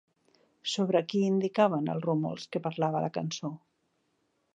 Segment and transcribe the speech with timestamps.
[0.69, 3.53] Sobre qui indicaven els rumors que parlava la cançó?